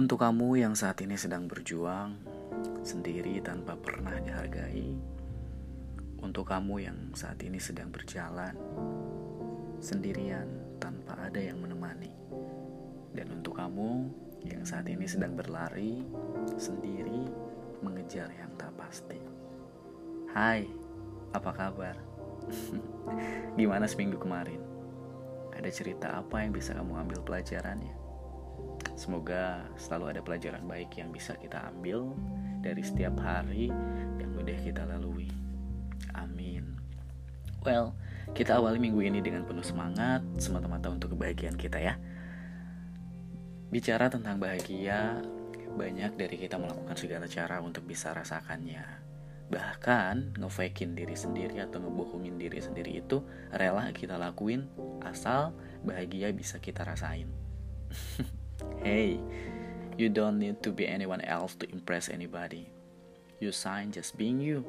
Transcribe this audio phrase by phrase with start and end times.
[0.00, 2.16] Untuk kamu yang saat ini sedang berjuang
[2.80, 4.96] sendiri tanpa pernah dihargai,
[6.24, 8.56] untuk kamu yang saat ini sedang berjalan
[9.76, 10.48] sendirian
[10.80, 12.16] tanpa ada yang menemani,
[13.12, 14.08] dan untuk kamu
[14.48, 16.00] yang saat ini sedang berlari
[16.56, 17.28] sendiri
[17.84, 19.20] mengejar yang tak pasti.
[20.32, 20.64] Hai,
[21.36, 22.00] apa kabar?
[23.60, 24.64] Gimana seminggu kemarin?
[25.52, 27.99] Ada cerita apa yang bisa kamu ambil pelajarannya?
[29.00, 32.12] Semoga selalu ada pelajaran baik yang bisa kita ambil
[32.60, 33.72] dari setiap hari
[34.20, 35.32] yang udah kita lalui.
[36.12, 36.76] Amin.
[37.64, 37.96] Well,
[38.36, 41.96] kita awali minggu ini dengan penuh semangat, semata-mata untuk kebahagiaan kita ya.
[43.72, 45.24] Bicara tentang bahagia,
[45.80, 48.84] banyak dari kita melakukan segala cara untuk bisa rasakannya.
[49.48, 54.68] Bahkan ngefakein diri sendiri atau ngebohongin diri sendiri itu rela kita lakuin
[55.08, 55.56] asal
[55.88, 57.32] bahagia bisa kita rasain.
[58.80, 59.20] Hey,
[59.96, 62.68] you don't need to be anyone else to impress anybody.
[63.40, 64.64] You sign just being you.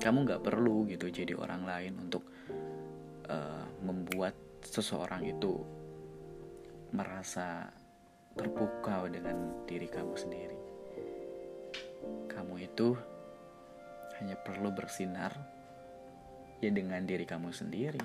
[0.00, 2.24] Kamu nggak perlu gitu jadi orang lain untuk
[3.32, 5.56] uh, membuat seseorang itu
[6.92, 7.72] merasa
[8.36, 10.60] terpukau dengan diri kamu sendiri.
[12.28, 12.92] Kamu itu
[14.20, 15.32] hanya perlu bersinar
[16.60, 18.04] ya dengan diri kamu sendiri.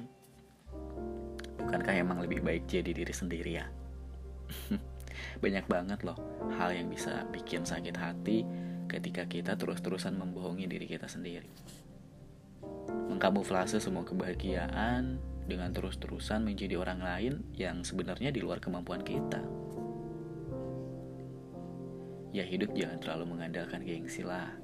[1.59, 3.67] Bukankah emang lebih baik jadi diri sendiri ya?
[5.43, 6.17] Banyak banget loh
[6.57, 8.43] hal yang bisa bikin sakit hati
[8.91, 11.47] ketika kita terus-terusan membohongi diri kita sendiri.
[13.07, 19.39] Mengkamuflase semua kebahagiaan dengan terus-terusan menjadi orang lain yang sebenarnya di luar kemampuan kita.
[22.31, 24.55] Ya hidup jangan terlalu mengandalkan gengsi lah.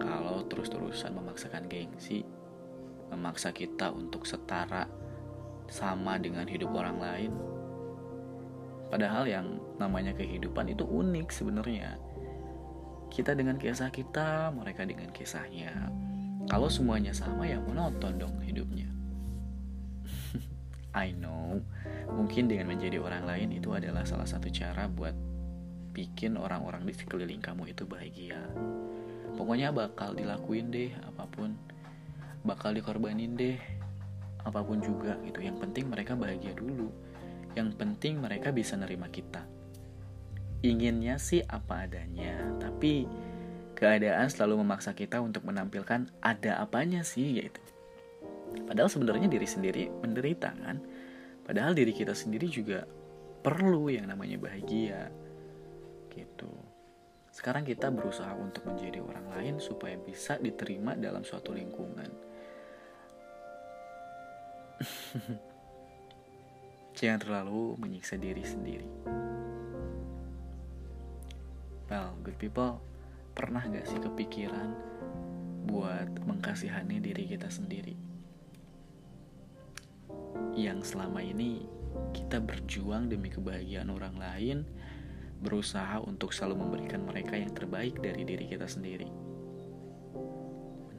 [0.00, 2.24] Kalau terus-terusan memaksakan gengsi,
[3.12, 4.88] memaksa kita untuk setara
[5.68, 7.32] sama dengan hidup orang lain,
[8.92, 11.96] Padahal yang namanya kehidupan itu unik sebenarnya.
[13.08, 15.72] Kita dengan kisah kita, mereka dengan kisahnya.
[16.44, 18.92] Kalau semuanya sama ya monoton dong hidupnya.
[20.92, 21.64] I know,
[22.12, 25.16] mungkin dengan menjadi orang lain itu adalah salah satu cara buat
[25.96, 28.44] bikin orang-orang di sekeliling kamu itu bahagia.
[29.40, 31.56] Pokoknya bakal dilakuin deh apa pun,
[32.44, 33.56] bakal dikorbanin deh
[34.44, 35.40] apa pun juga gitu.
[35.40, 36.92] Yang penting mereka bahagia dulu
[37.52, 39.44] yang penting mereka bisa nerima kita.
[40.62, 43.04] Inginnya sih apa adanya, tapi
[43.74, 47.60] keadaan selalu memaksa kita untuk menampilkan ada apanya sih gitu.
[48.62, 50.78] Padahal sebenarnya diri sendiri menderita kan.
[51.42, 52.86] Padahal diri kita sendiri juga
[53.42, 55.10] perlu yang namanya bahagia.
[56.14, 56.52] Gitu.
[57.34, 62.06] Sekarang kita berusaha untuk menjadi orang lain supaya bisa diterima dalam suatu lingkungan.
[67.02, 68.86] Jangan terlalu menyiksa diri sendiri.
[71.90, 72.78] Well, good people,
[73.34, 74.70] pernah gak sih kepikiran
[75.66, 77.98] buat mengkasihani diri kita sendiri?
[80.54, 81.66] Yang selama ini
[82.14, 84.58] kita berjuang demi kebahagiaan orang lain,
[85.42, 89.10] berusaha untuk selalu memberikan mereka yang terbaik dari diri kita sendiri.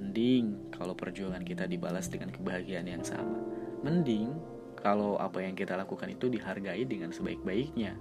[0.04, 3.40] Mending kalau perjuangan kita dibalas dengan kebahagiaan yang sama.
[3.88, 4.53] Mending
[4.84, 7.96] kalau apa yang kita lakukan itu dihargai dengan sebaik-baiknya.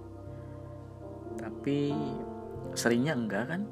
[1.38, 1.94] Tapi
[2.74, 3.62] seringnya enggak kan?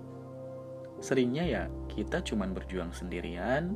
[1.02, 3.74] Seringnya ya kita cuman berjuang sendirian,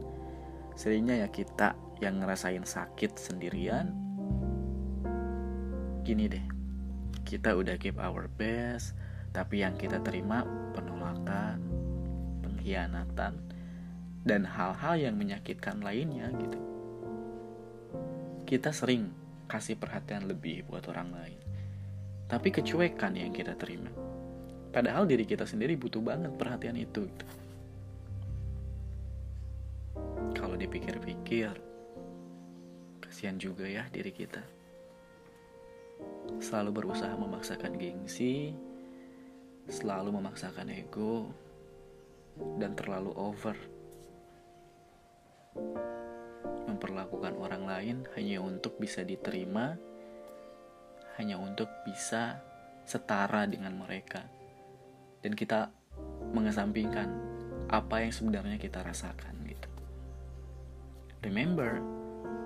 [0.79, 3.91] seringnya ya kita yang ngerasain sakit sendirian.
[6.07, 6.47] Gini deh,
[7.27, 8.95] kita udah keep our best,
[9.35, 10.47] tapi yang kita terima
[10.79, 11.59] penolakan,
[12.39, 13.35] pengkhianatan,
[14.23, 16.61] dan hal-hal yang menyakitkan lainnya gitu.
[18.47, 21.41] Kita sering kasih perhatian lebih buat orang lain.
[22.29, 23.93] Tapi kecuekan yang kita terima.
[24.75, 27.07] Padahal diri kita sendiri butuh banget perhatian itu.
[30.35, 31.55] Kalau dipikir-pikir,
[32.99, 34.43] kasihan juga ya diri kita.
[36.43, 38.51] Selalu berusaha memaksakan gengsi,
[39.71, 41.31] selalu memaksakan ego,
[42.59, 43.55] dan terlalu over
[46.69, 49.77] memperlakukan orang lain hanya untuk bisa diterima,
[51.17, 52.43] hanya untuk bisa
[52.85, 54.27] setara dengan mereka,
[55.25, 55.73] dan kita
[56.35, 57.09] mengesampingkan
[57.73, 59.71] apa yang sebenarnya kita rasakan gitu.
[61.25, 61.81] Remember,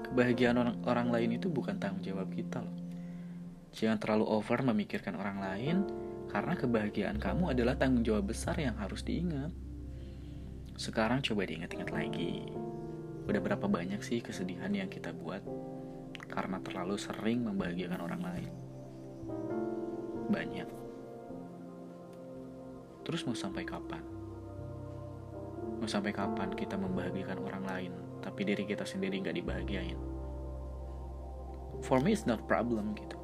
[0.06, 2.77] kebahagiaan orang, orang lain itu bukan tanggung jawab kita loh.
[3.75, 5.77] Jangan terlalu over memikirkan orang lain,
[6.31, 9.51] karena kebahagiaan kamu adalah tanggung jawab besar yang harus diingat.
[10.79, 12.47] Sekarang coba diingat-ingat lagi.
[13.29, 15.45] Udah berapa banyak sih kesedihan yang kita buat
[16.33, 18.53] karena terlalu sering membahagiakan orang lain?
[20.29, 20.69] banyak.
[23.03, 24.05] Terus mau sampai kapan?
[25.81, 29.97] Mau sampai kapan kita membahagiakan orang lain, tapi diri kita sendiri nggak dibahagiain?
[31.81, 33.17] For me, it's not problem gitu.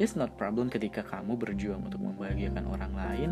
[0.00, 3.30] It's not problem ketika kamu berjuang untuk membahagiakan orang lain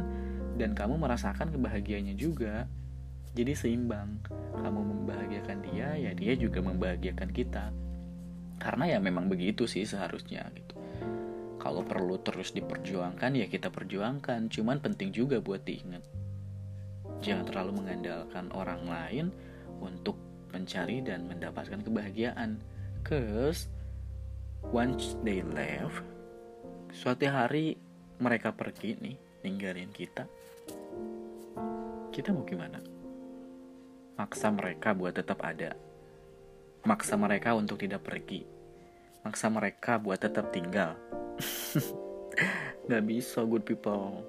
[0.59, 2.67] dan kamu merasakan kebahagiaannya juga.
[3.37, 4.17] Jadi seimbang.
[4.57, 7.69] Kamu membahagiakan dia, ya dia juga membahagiakan kita.
[8.57, 10.73] Karena ya memang begitu sih seharusnya gitu.
[11.61, 16.01] Kalau perlu terus diperjuangkan ya kita perjuangkan, cuman penting juga buat diingat.
[17.21, 19.27] Jangan terlalu mengandalkan orang lain
[19.85, 20.17] untuk
[20.57, 22.57] mencari dan mendapatkan kebahagiaan.
[23.05, 23.69] Cause
[24.73, 26.01] once they left,
[26.97, 27.77] suatu hari
[28.17, 30.25] mereka pergi nih, ninggalin kita.
[32.09, 32.96] Kita mau gimana?
[34.17, 35.77] Maksa mereka buat tetap ada.
[36.89, 38.49] Maksa mereka untuk tidak pergi.
[39.29, 40.97] Maksa mereka buat tetap tinggal.
[42.89, 44.25] gak bisa, good people.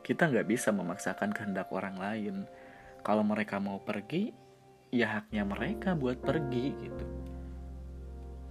[0.00, 2.36] Kita gak bisa memaksakan kehendak orang lain.
[3.04, 4.32] Kalau mereka mau pergi,
[4.88, 7.06] ya haknya mereka buat pergi gitu.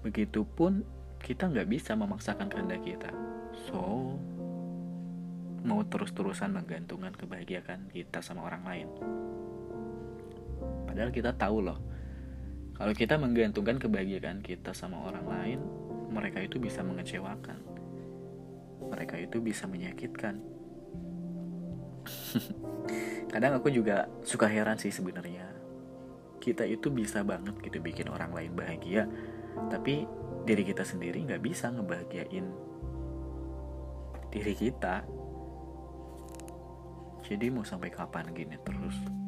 [0.06, 0.86] Begitupun
[1.22, 3.10] kita nggak bisa memaksakan kehendak kita.
[3.68, 4.14] So,
[5.66, 8.90] mau terus-terusan menggantungkan kebahagiaan kita sama orang lain.
[10.98, 11.78] Padahal kita tahu loh,
[12.74, 15.60] kalau kita menggantungkan kebahagiaan kita sama orang lain,
[16.10, 17.62] mereka itu bisa mengecewakan.
[18.82, 20.42] Mereka itu bisa menyakitkan.
[23.30, 25.46] Kadang aku juga suka heran sih sebenarnya.
[26.42, 29.06] Kita itu bisa banget gitu bikin orang lain bahagia,
[29.70, 30.10] tapi
[30.50, 32.50] diri kita sendiri nggak bisa ngebahagiain
[34.34, 35.06] diri kita
[37.22, 39.27] jadi mau sampai kapan gini terus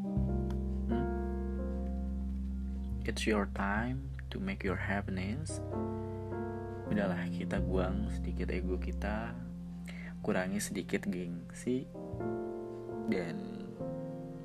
[3.10, 5.58] it's your time to make your happiness
[6.94, 9.34] udahlah kita buang sedikit ego kita
[10.22, 11.90] kurangi sedikit gengsi
[13.10, 13.66] dan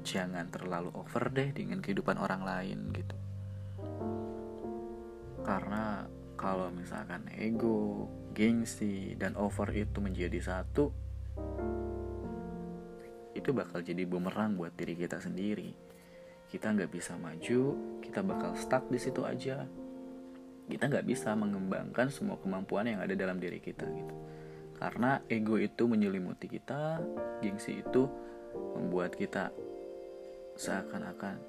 [0.00, 3.16] jangan terlalu over deh dengan kehidupan orang lain gitu
[5.44, 6.08] karena
[6.40, 10.90] kalau misalkan ego, gengsi, dan over itu menjadi satu,
[13.32, 15.93] itu bakal jadi bumerang buat diri kita sendiri.
[16.54, 19.66] Kita nggak bisa maju, kita bakal stuck di situ aja.
[20.70, 24.14] Kita nggak bisa mengembangkan semua kemampuan yang ada dalam diri kita gitu.
[24.78, 27.02] Karena ego itu menyelimuti kita,
[27.42, 28.06] gengsi itu
[28.78, 29.50] membuat kita
[30.54, 31.42] seakan-akan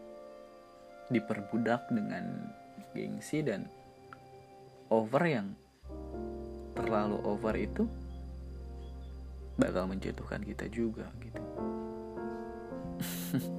[1.13, 2.50] diperbudak dengan
[2.98, 3.69] gengsi dan
[4.90, 5.54] over yang
[6.74, 7.86] terlalu over itu
[9.56, 11.44] bakal menjatuhkan kita juga gitu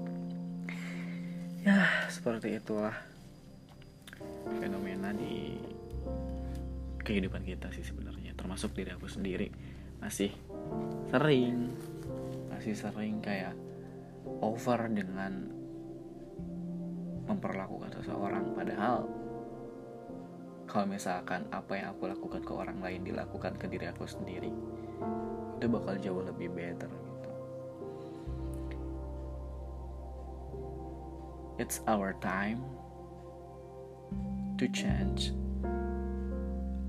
[1.67, 2.95] ya seperti itulah
[4.63, 5.59] fenomena di
[7.03, 8.39] kehidupan kita sih sebenarnya.
[8.39, 9.51] Termasuk diri aku sendiri.
[9.99, 10.31] Masih
[11.11, 11.75] sering
[12.55, 13.59] masih sering kayak
[14.39, 15.51] over dengan
[17.27, 18.55] memperlakukan seseorang.
[18.55, 19.11] Padahal
[20.71, 24.51] kalau misalkan apa yang aku lakukan ke orang lain dilakukan ke diri aku sendiri
[25.57, 27.06] itu bakal jauh lebih better
[31.57, 32.61] it's our time
[34.61, 35.33] to change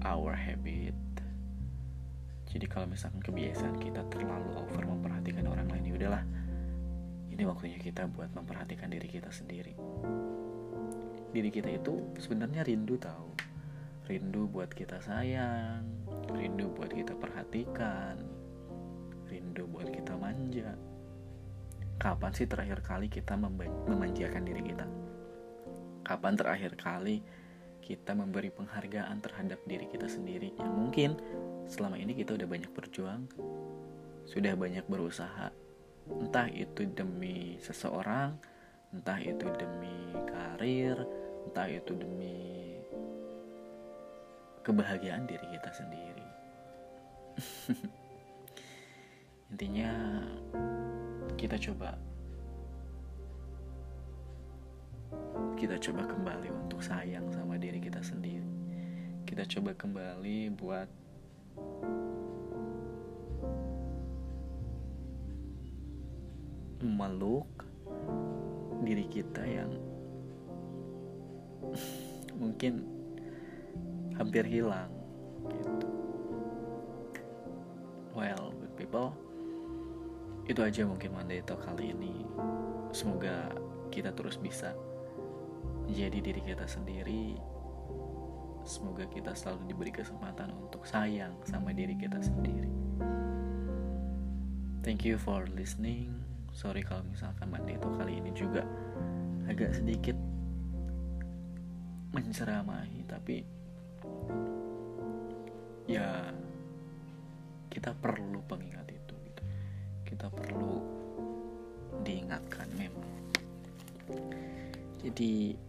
[0.04, 0.96] our habit.
[2.48, 6.24] Jadi kalau misalkan kebiasaan kita terlalu over memperhatikan orang lain ya udahlah.
[7.28, 9.76] Ini waktunya kita buat memperhatikan diri kita sendiri.
[11.32, 13.36] Diri kita itu sebenarnya rindu tahu.
[14.08, 15.84] Rindu buat kita sayang,
[16.32, 18.16] rindu buat kita perhatikan,
[19.28, 20.72] rindu buat kita manja.
[22.08, 24.88] Kapan sih terakhir kali kita memanjakan diri kita?
[26.08, 27.20] Kapan terakhir kali
[27.84, 31.20] kita memberi penghargaan terhadap diri kita sendiri yang mungkin
[31.68, 33.28] selama ini kita udah banyak berjuang,
[34.24, 35.52] sudah banyak berusaha,
[36.08, 38.40] entah itu demi seseorang,
[38.96, 40.96] entah itu demi karir,
[41.44, 42.40] entah itu demi
[44.64, 46.28] kebahagiaan diri kita sendiri.
[49.52, 49.92] Intinya
[51.38, 51.94] kita coba.
[55.53, 58.50] Kita coba kembali untuk sayang sama diri kita sendiri.
[59.29, 60.89] Kita coba kembali buat
[66.82, 67.50] meluk
[68.82, 69.72] diri kita yang
[72.41, 72.82] mungkin
[74.17, 74.89] hampir hilang
[75.53, 75.89] gitu.
[78.17, 79.27] Well good people
[80.48, 82.24] itu aja mungkin Monday Talk kali ini.
[82.96, 83.51] Semoga
[83.92, 84.72] kita terus bisa
[85.84, 87.36] menjadi diri kita sendiri.
[88.63, 92.72] Semoga kita selalu diberi kesempatan untuk sayang sama diri kita sendiri.
[94.88, 96.16] Thank you for listening.
[96.56, 98.63] Sorry kalau misalkan itu kali ini juga
[99.51, 100.16] agak sedikit
[102.16, 103.44] menceramahi tapi
[105.92, 106.32] ya
[107.68, 108.88] kita perlu pengingat.
[110.08, 110.80] Kita perlu
[112.08, 113.12] diingatkan memang.
[115.04, 115.60] Jadi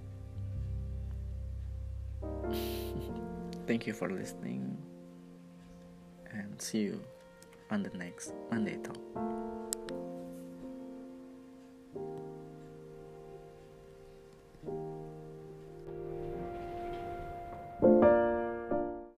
[3.67, 4.79] thank you for listening
[6.31, 7.03] and see you
[7.71, 8.99] on the next Monday talk